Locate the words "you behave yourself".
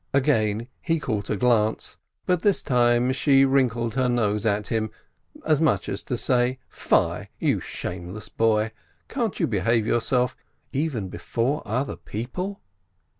9.39-10.35